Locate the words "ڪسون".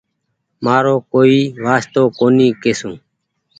2.63-2.93